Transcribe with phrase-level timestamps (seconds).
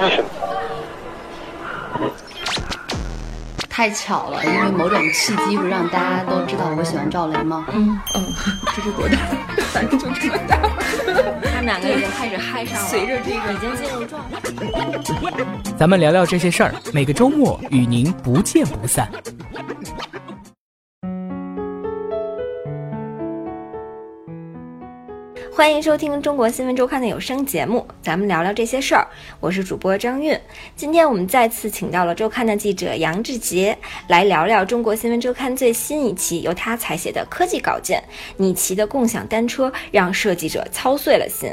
[0.00, 0.28] 为什么？
[3.68, 7.66] 太巧了，因为某种契机，不是让大家都知道我喜欢赵雷吗？
[7.72, 8.24] 嗯嗯，
[8.74, 9.16] 这是多大？
[9.72, 10.56] 反正就这么大。
[11.50, 14.38] 他们两个已经开始嗨上了，随着这个已经进入状态。
[15.76, 19.08] 咱们聊聊这些事儿，每个周末与您不见不散。
[25.56, 29.06] 欢迎收听中国新闻周刊的有声节目，咱们聊聊这些事儿。
[29.38, 30.36] 我是主播张韵。
[30.74, 38.02] 今天我们再次请到了周刊的记者杨志杰来聊聊中国新闻周刊最新一期由他采写的科技稿件
[38.36, 41.48] 《你骑的共享单车让设计者操碎了心》。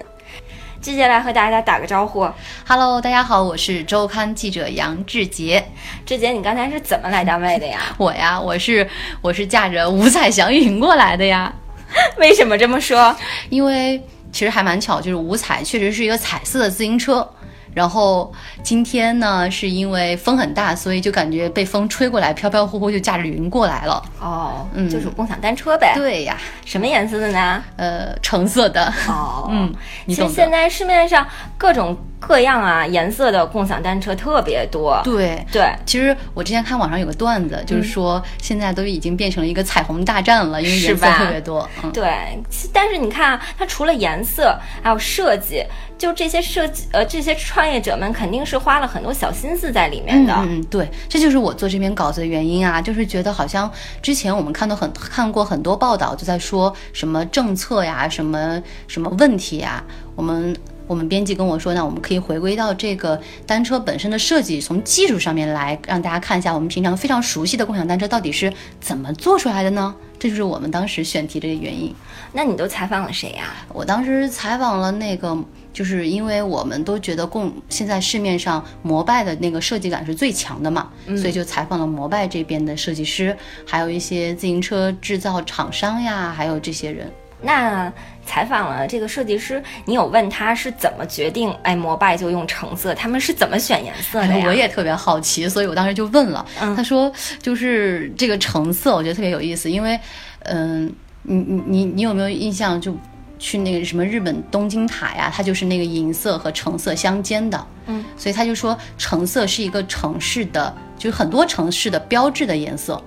[0.82, 2.28] 志杰来和大家打个招呼。
[2.68, 5.64] Hello，大家好，我是周刊记者杨志杰。
[6.08, 7.80] 志杰，你刚才是怎么来单位的呀？
[8.00, 8.90] 我呀，我是
[9.22, 11.54] 我是驾着五彩祥云过来的呀。
[12.18, 13.16] 为什么这么说？
[13.50, 14.02] 因为
[14.32, 17.28] 其实还蛮巧，就是五彩确实是一个彩色的自行车。
[17.74, 18.30] 然后
[18.62, 24.04] 今天呢，是因为风很大，所以就感觉被风吹过来，飘飘忽忽就驾着云过来了。
[24.20, 27.64] 哦，嗯就是共享单车呗。，对呀，什么颜色的呢？
[27.78, 28.94] 呃，橙色的。
[29.08, 29.74] 哦， 嗯，
[30.06, 30.22] 你其。
[30.22, 31.26] 实现在市面上
[31.58, 35.02] 各种各样啊颜色的共享单车特别多。
[35.04, 41.68] 对，对，其实我之前看网上有个段子，就是说现在都已经变成了一个彩虹大战了，因为颜色特别多。
[41.84, 42.40] 嗯，对，
[42.72, 45.66] 但是你看啊，它除了颜色，还有设计，
[45.98, 50.34] 就这些设计，呃，这些创业者们肯定是花了很多小心思在里面的。
[50.38, 53.70] 嗯，嗯对，这就是我做这篇稿子的原因啊，就是觉得好像
[54.02, 59.84] 之前我们看到很看过很多报道，就在说什么政策呀，什么什么问题呀，
[60.16, 60.56] 我们。
[60.92, 69.96] 我们编辑跟我说那，我们可以回归到这个单车本身的设计，从技术上面来让大家看一下我们平常非常熟悉的共享单车到底是怎么做出来的呢？
[70.20, 71.96] 这就是我们当时选题的原因。
[72.34, 75.38] 那你都采访了谁呀、我当时采访了那个，
[75.72, 83.34] 就是因为我们都觉得共现在市面上摩拜的那个设计感是最强的嘛，所以就采访了摩拜这边的设计师，
[83.66, 87.10] 还有一些自行车制造厂商呀，还有这些人。
[87.42, 87.92] 那
[88.26, 91.52] 采访了这个设计师，你有问他是怎么决定？
[91.64, 100.00] 哎，摩拜就用橙色，他们是怎么选颜色的我也特别好奇，所以我当时就问了，嗯他说就是这个橙色，我觉得特别有意思，因为，
[100.44, 100.94] 嗯、
[101.24, 102.96] 你你你你有没有印象就？
[103.44, 113.04] 去那个什么日本东京塔呀，它就是那个银色和橙色相间的，嗯，所以他就说橙色是一个城市的，就是很多城市的标志的颜色，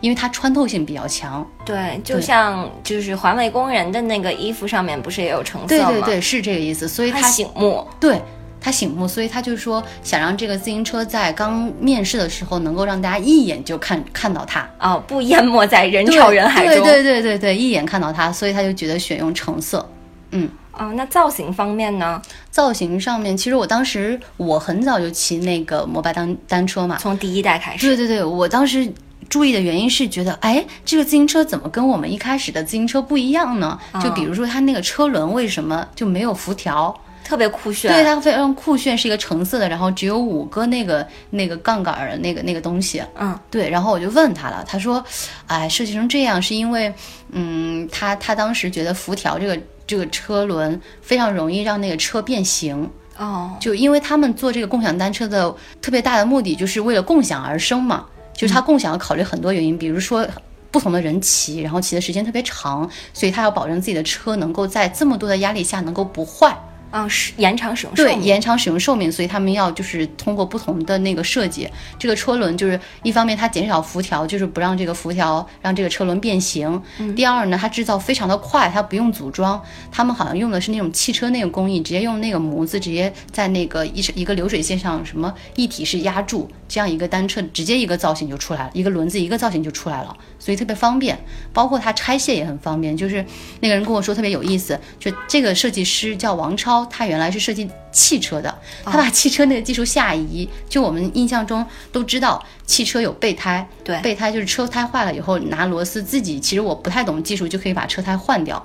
[0.00, 1.46] 因为它穿透性比较强。
[1.64, 5.90] 对，就像就是环卫工人的那个衣服上面不是也有橙色吗？
[5.90, 6.88] 对对对，是这个意思。
[6.88, 7.86] 所以它他醒目。
[8.00, 8.20] 对
[8.60, 14.68] 他醒目，所以他就说想让这个自行车在刚面试的时候能够让大家一眼就看看到它。
[14.80, 16.84] 哦，不淹没在人潮人海中。
[16.84, 19.88] 对对对对对，一眼看到它，所以他就觉得选用橙色。
[20.32, 22.20] 嗯，哦，那造型方面呢？
[22.50, 27.86] 造型上面，其实我当时我很早就骑那个摩拜单单车嘛，从第一代开始。
[27.86, 28.92] 对对对，我当时
[29.28, 33.78] 注意的原因是觉得，哎，这个自行车怎么跟我们一开始的自行车不一样呢？
[34.02, 36.94] 就比如说它那个车轮为什么就没有辐条？
[37.24, 37.92] 特别酷炫。
[37.92, 43.02] 对，它非常酷炫，是一个橙色的，然后只有五个那个那个杠杆儿的那个那个东西。
[43.18, 45.04] 嗯，对，然后我就问他了，他说，
[45.46, 46.90] 哎，设计成这样是因为，
[47.32, 52.88] 嗯，他他当时觉得辐条这个这个车轮非常容易让那个车变形。
[53.18, 58.06] 哦，就因为他们做这个共享单车的特别大的目的，就是为了共享而生嘛。
[58.38, 60.24] 就是他共享要考虑很多原因，比如说
[60.70, 66.56] 不同的人骑，然后骑的时间特别长，所以他要保证自己的车能够在这么多的压力下能够不坏。
[66.90, 68.24] 嗯，是延长使用寿命对，命。
[68.24, 71.68] 延长使用寿命，所以他们要就是通过不同的那个设计，
[71.98, 76.80] 这个车轮就是一方面它减少辐条，就是不让这个辐条让这个车轮变形。
[77.14, 79.62] 第二呢，它制造非常的快，它不用组装，
[79.92, 91.18] 他们好像用的是那种汽车那个工艺，直接用那个模子直接在那个一一个流水线上什么一体式压铸，这样一个单车直接一个造型就出来了，一个轮子一个造型就出来了，所以特别方便。
[91.52, 93.24] 包括它拆卸也很方便，就是
[93.60, 100.48] 那个人跟我说特别有意思，就这个设计师叫王超，他原来是设计汽车的，他把汽车那个技术下移。
[100.68, 108.64] 就我们印象中都知道，汽车有备胎，对备胎就是车胎坏了以后拿螺丝自己，其实我不太懂技术就可以把车胎换掉。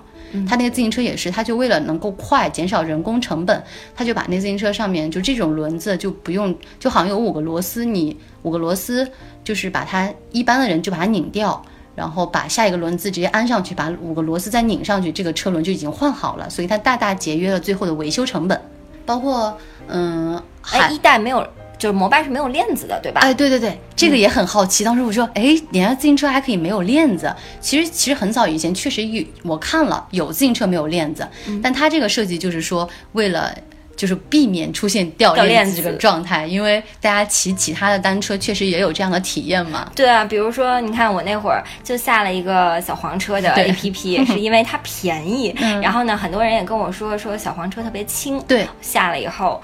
[0.49, 3.63] 他那个自行车也是，他就为了能够快，减少人工成本，
[3.95, 9.07] 他就把那自行车上面就这种轮子就不用，就好像有五个螺丝，你五个螺丝
[9.43, 11.63] 就是把它一般的人就把它拧掉，
[11.95, 18.59] 然后把下一个轮子直接安上去，把五个螺丝再拧上去，这个车轮就已经换好了，所以它大大节约了最后的维修成本。
[19.05, 19.57] 包括
[19.87, 20.35] 嗯，
[20.71, 21.45] 哎，还一代没有，
[21.77, 23.21] 就是摩拜是没有链子的，对吧？
[23.21, 24.83] 哎，对对对，这个也很好奇。
[24.83, 27.33] 当时我说，哎，人家自行车还可以没有链子。
[27.59, 31.27] 其实其实很早以前确实有，我看了有自行车没有链子，
[31.61, 33.53] 但它这个设计就是说为了。
[34.03, 39.89] 就是避免出现掉掉链链子这个状态，因为大家骑其他的单车确实也有这样的体验嘛。
[39.95, 45.55] 对啊，比如说，你看我那会儿就下了一个小黄车的 APP， 是因为它便宜。
[45.61, 48.37] 嗯然后呢，很多人也跟我说说小黄车特别轻。
[48.41, 49.61] 对，下了以后，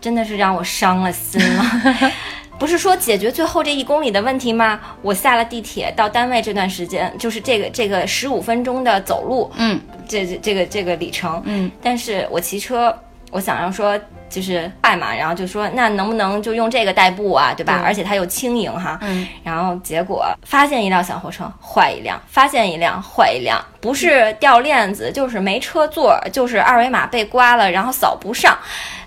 [0.00, 2.12] 真的是让我伤了心了。
[2.58, 4.80] 不是说解决最后这一公里的问题吗？
[5.02, 9.78] 我下了地铁到单位这段时间，就是这个这个十五分钟的走路，嗯
[10.08, 12.96] 这这这个这个里程，嗯，但是我骑车，
[13.30, 17.78] 我想要说就是快嘛，然后就说那能不能就用这个代步啊，对吧？
[17.78, 28.56] 对而且它又轻盈哈，嗯，然后结果发现一辆小货车坏一辆，发现一辆坏一辆，不是掉链子，就是没车座，就是二维码被刮了，然后扫不上。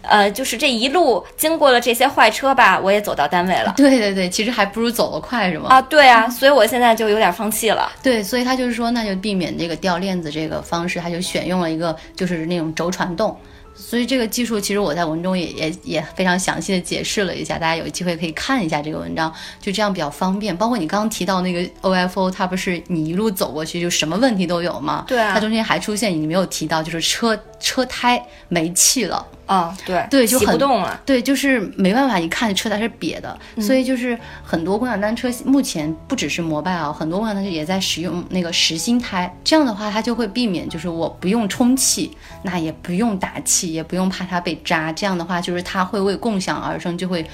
[0.02, 3.74] 呃，就是这一路经过了这些坏车吧，我也走到单位了。
[3.76, 5.68] 对对对，其实还不如走得快，是吗？
[5.70, 7.92] 啊，对啊，所以我现在就有点放弃了。
[8.02, 13.38] 对，所以他就是说，那就避免这个掉链子这个方式，他就选用了一个就是那种轴传动。
[13.76, 20.56] 所以这个技术其实我在文中也也也非常详细的解释了一下，大家有机会可以看一下这个文章，就这样比较方便。
[20.56, 25.06] 包括你刚刚提到那个 OFO，它不是你一路走过去就什么问题都有吗？
[25.08, 29.26] 对啊它中间还出现你没有提到，就是车车胎没气了。
[29.50, 31.02] 哦，对对就很动了。
[31.04, 47.28] 对，就是没办法，一看车胎是瘪的，所以就是很多共享单车目前不只是摩拜啊，很多共享单车也在使用那个实心胎，这样的话它就会避免就是我不用充气，那也不用打气，也不用怕它被扎，这样的话就是它会为共享而生，就会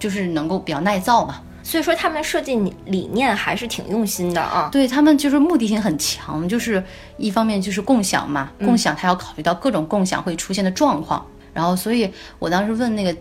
[0.00, 1.40] 就是能够比较耐造嘛。
[1.64, 4.68] 所以说他们设计理理念还是挺用心的啊。
[4.72, 6.82] 对他们就是目的性很强，就是
[7.16, 13.16] 一方面就是共享嘛，共享它要考虑到各种共享会出现的状况，然后所以我当时问那个。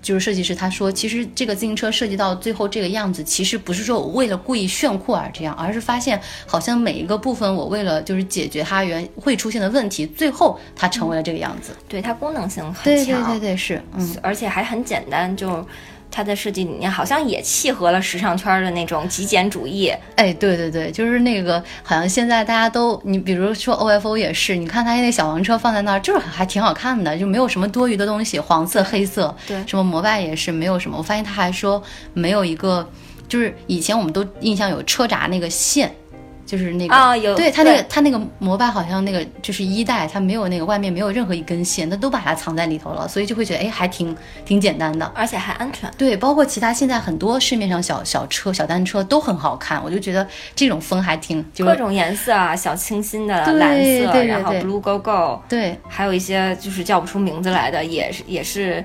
[0.00, 11.72] 就是设计师他说，其实这个自行车设计到最后这个样子，其实不是说我为了故意炫酷而这样，而是发现好像每一个部分我为了就是解决它原会出现的问题，最后它成为了这个样子。
[11.88, 14.16] 对，它功能性很对对，对对，是，嗯。
[14.22, 15.66] 而且还很简单，就
[16.10, 19.92] 它的设计理念好像也契合了时尚圈的那种极简主义。
[20.16, 30.96] 哎，对对对，就是那个，好像现在大家都，你比如说 OFO 也是，你看它那小黄车放在那儿，就是还挺好看的，就没有什么多余的东西，黄色、黑色，对什么摩拜也是没有什么。
[30.96, 31.82] 我发现他还说
[32.14, 32.88] 没有一个，
[33.28, 35.94] 就是以前我们都印象有车闸那个线。
[36.48, 44.16] 就是那个啊有对它那个对它那个摩拜好像那个就是一代，它没有那个外面没有任何一根线，它都把它藏在里头了，所以就会觉得哎还挺
[44.46, 45.04] 挺简单的。
[45.14, 45.90] 而且还安全。
[45.98, 58.82] 对，包括其他现在很多市面上小小车、小单车都很好看，我就觉得这种风还挺就是各种颜色啊，小清新的蓝色，然后对 blue go go，对还有一些就是叫不出名字来的，也是也是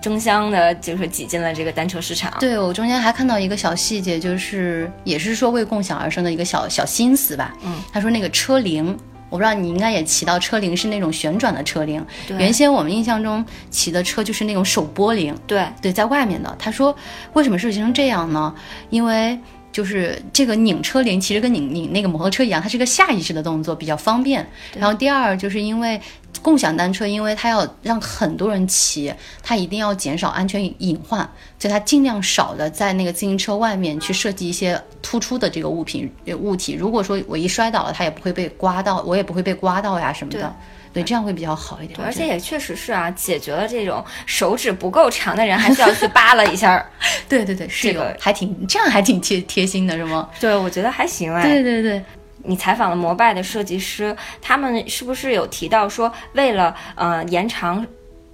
[0.00, 2.32] 争相的，就是挤进了这个单车市场。
[2.40, 7.54] 对，我中间还看到一个小细节，就是也是说为共享而生的一个小小心思吧。
[7.64, 8.96] 嗯，他说那个车铃。
[9.28, 16.56] 我不知道你应该也骑到车铃是那种旋转的车铃，对原先我们印象中骑的车就是那种手拨铃，对对，在外面的。
[16.60, 16.96] 他说
[17.32, 18.54] 为什么设计成这样呢？
[18.88, 19.36] 因为
[19.72, 24.46] 就是这个拧车铃其实跟拧拧那个摩托车一样，它是个下意识的动作，比较方便。
[24.78, 26.00] 然后第二就是因为
[26.42, 29.12] 共享单车，因为它要让很多人骑，
[29.42, 31.20] 它一定要减少安全隐患，
[31.58, 36.74] 所以它尽量少的在那个自行车外面去设计一些突出的这个物品呃物体。
[36.74, 40.54] 如果说我一摔倒了，它也不会被刮到，我也不会被刮到呀什么的。
[40.92, 42.00] 对，这样会比较好一点。
[42.02, 46.82] 而且也确实是啊，解决了这种手指不够长的人还需要去扒拉一下。
[47.28, 50.30] 对对对，是有这个还挺这样还挺贴贴心的，是吗？
[50.40, 51.42] 对，我觉得还行哎。
[51.42, 52.02] 对对对。
[52.46, 57.84] 你采访了摩拜的设计师，他们是不是有提到说，为了呃延长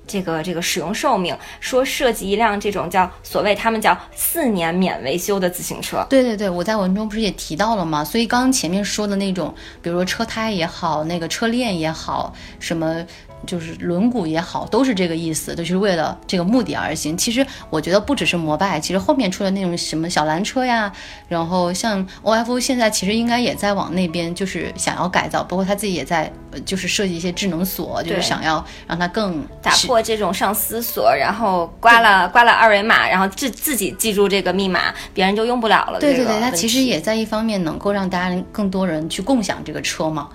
[0.06, 6.04] 这个这个使用寿命，说设计一辆这种叫所谓他们叫四年免维修的自行车？
[6.10, 8.04] 对对对，我在文中不是也提到了吗？
[8.04, 13.04] 所以刚刚前面说的那种，比如说车胎也好，那个车链也好，什么
[13.46, 17.16] 就是轮毂也好，都是这个意思，都是为了这个目的而行。
[17.16, 20.92] 其实我觉得不只是摩拜，其实后面出的那种什么小蓝车呀，
[21.28, 35.98] 然后像 OFO 现在其实应该也在往那边就是想要改造，包括他自己也在呃就是设计一些智能锁，就是想要让它更打破这种上丝锁，然后刮了刮了二维码，然后自自己记住这个密码，别人就用不了了。
[35.98, 40.28] 对对对，它这个问其实也在一方面能够让大家更多人去共享这个车嘛。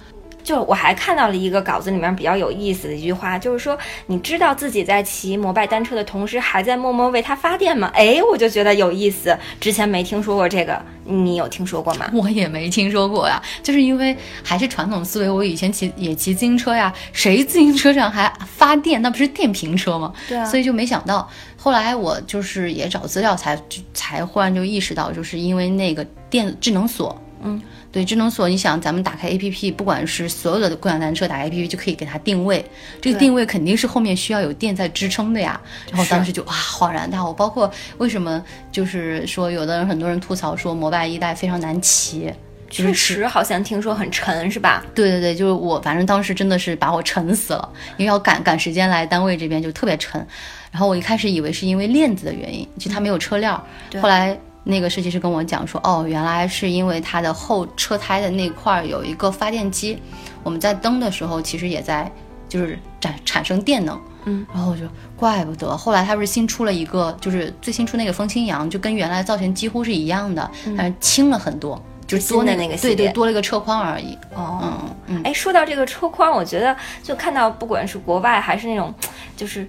[0.48, 7.92] 就我还看到了一个稿子里面比较有意思的一句话，就是说你知道自己在骑摩拜单车的同时，还在默默为它发电吗？
[7.94, 12.10] 哎，我就觉得有意思，之前没听说过这个，你有听说过吗？
[12.14, 15.30] 我也没听说过呀，就是因为还是传统思维。
[15.30, 19.02] 我以前骑也骑自行车呀，谁自行车上还发电？
[19.02, 20.14] 那不是电瓶车吗？
[20.30, 21.30] 对啊所以就没想到。
[21.58, 23.62] 后来我就是也找资料才
[23.94, 27.22] 才忽然就意识到，就是因为那个电智能锁。
[27.44, 27.62] 嗯，
[27.98, 32.64] 对，智能锁，你想咱们打开 APP，不管是所有的共享单车打开 APP 就可以给它定位，
[33.02, 35.60] 这个定位肯定是后面需要有电在支撑的呀。
[35.90, 38.40] 然后当时就哇恍然大悟，包括为什么
[38.72, 42.32] 就是说有的人很多人吐槽说摩拜一代非常难骑。
[42.70, 44.86] 就是确实好像听说很沉，是吧？
[44.94, 50.24] 对对对，就是我，反正当时真的是把我沉死了，因为要赶赶时间来单位这边就特别沉。
[50.70, 53.64] 然后我一开始以为是因为链子的原因，就它没有车链儿。
[54.02, 54.38] 后来
[54.68, 59.98] 那个设计师跟我讲说，哦，原来是因为它的后车胎的那块儿有一个发电机，
[60.44, 62.12] 我们在蹬的时候其实也在
[62.50, 64.00] 就是产产生电能。
[64.26, 64.84] 嗯，然后我就
[65.16, 74.18] 怪不得，后来它不是新出了一个，就是最新出那个风清扬，就跟原来造型几乎是一样的，但是轻了很多，就是多的那那个对对，多了一个车框而已。
[74.36, 75.22] 哦，嗯嗯。
[75.24, 78.94] 哎，说到这个车筐，我觉得就看到不管是国外还是那种，
[79.38, 79.66] 就是。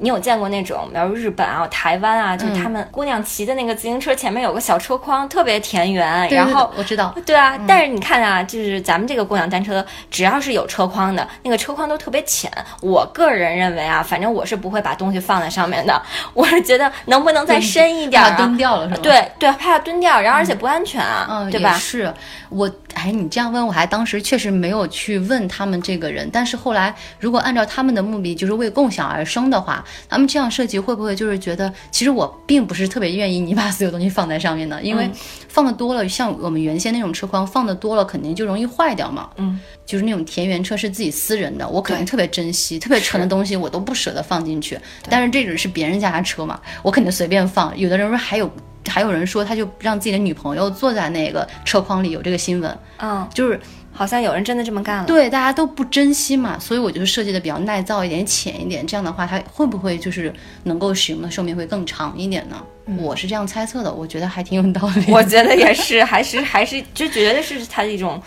[0.00, 6.28] 你有见过那种，比如日本啊、台湾啊，就是他们姑娘骑的那个自行车前面有个小车筐，特别田园。
[6.30, 12.50] 然后我知道，对啊，但是你看啊，就是咱们这个共享单车，只要是有车筐的，那个车筐都特别浅。
[12.80, 16.00] 我个人认为啊，反正我是不会把东西放在上面的。
[16.32, 18.30] 我是觉得能不能再深一点、啊？
[18.30, 21.72] 怕蹲掉了是吧？，对对，怕它蹲掉，然后而且不安全啊，嗯，对吧？
[21.72, 22.14] 也是
[22.50, 35.12] 我，哎，你这样问我还当时确实没有去问他们这个人，但是后来如果按照他们的目的就是为共享而生的话，他们这样设计会不会就是觉得，其实我并不是特别愿意你把所有东西放在上面呢，因为嗯
[35.48, 39.30] 放的多了，像我们原先那种车筐放的多了，肯定就容易坏掉嘛。
[39.36, 44.78] 嗯，就是那种田园车是自己私人的，我肯定特别珍惜，特别沉的东西我都不舍得放进去。
[45.08, 47.76] 但是这只是别人家的车嘛，我肯定随便放。
[47.78, 48.50] 有的人说还有。
[48.86, 53.60] 还有人说，他就让自己的女朋友坐在那个车筐里，有这个新闻，嗯，就是
[53.92, 55.04] 好像有人真的这么干了。
[55.04, 60.32] 对大家都不珍惜嘛，所以我就是设计的比较耐造一点、浅一点，这样的话，它会不会就是
[60.64, 62.56] 能够使用的寿命会更长一点呢？
[62.96, 65.12] 我是这样猜测的，我觉得还挺有道理。
[65.12, 68.20] 我觉得也是，还是还是就觉得是它的一种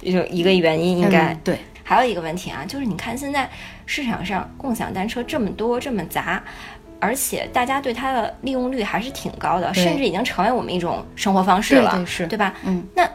[0.00, 3.50] 一种一个原因，应该、嗯对，还有一个问题啊，就是你看现在
[3.84, 6.42] 市场上共享单车这么多这么杂，
[7.00, 12.26] 而且大家对它的利用率还是挺高的，甚至已经成为我们一种生活方式了，对对是。
[12.26, 12.54] 对吧？
[12.64, 13.08] 嗯，那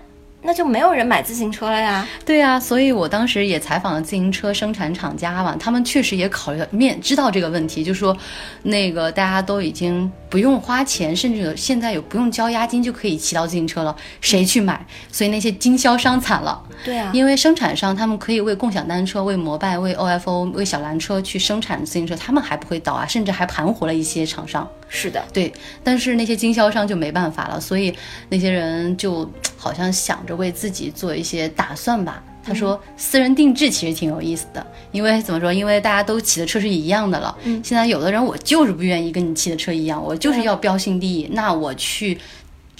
[0.43, 2.07] 那就没有人买自行车了呀。
[2.25, 8.15] 对呀、所以我当时也采访了自行车生产厂家嘛，他们确实也考虑到面知道这个问题，就说
[8.63, 14.85] 那个大家都已经不用花钱，甚至有现在有不用交押金就可以骑到自行车了，谁去买？
[15.11, 16.61] 所以那些经销商惨了。
[16.83, 24.67] 对啊，因为生产商他们可以为共享单车、为摩拜、为 OFO、为小蓝车去生产自行车，他们还不会倒啊，甚至还盘活了一些厂商。
[24.89, 27.95] 是的，对，但是那些经销商就没办法了，所以
[28.29, 29.29] 那些人就
[29.61, 32.23] 好像想着为自己做一些打算吧。
[32.43, 35.53] 他说，私人定制其实挺有意思的，因为怎么说？
[35.53, 37.37] 因为大家都骑的车是一样的了。
[37.43, 42.17] 嗯现在有的人我就是不愿意跟你骑的车一样，我就是要标新立异，那我去。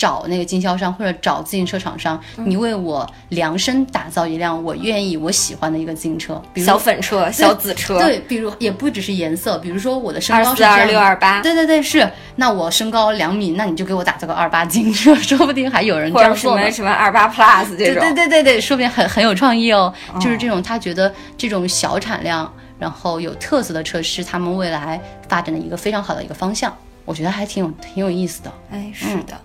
[0.01, 12.10] 找那个经销商或者找自行车厂商，嗯你为我量身打造一辆我愿意、我喜欢的一个自行车，比如小粉车、小紫车，对，比如也不只是颜色，比如说我的身高是这样的六二八，对对对，是。
[12.38, 16.72] 那我身高两米，那你就给我打造个二八自行车， 说不定还有人这样做呢么。
[16.72, 19.93] 什么二八 plus 这对种，对对对对，说不定很很有创意哦。
[20.20, 26.75] 就是这种，他觉得这种小产量，然后有特色的车是他们未来发展的一个非常好的一个方向。
[27.05, 28.51] 我觉得还挺有挺有意思的。
[28.72, 29.39] 哎，是的。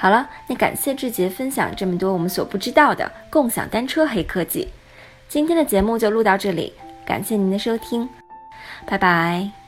[0.00, 4.66] 好了，那感谢志杰分享这么多我们所不知道的共享单车黑科技。
[5.28, 6.72] 今天的节目就录到这里，
[7.04, 8.08] 感谢您的收听，
[8.86, 9.59] 拜拜。